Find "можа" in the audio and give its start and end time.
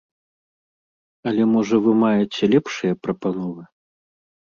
1.53-1.75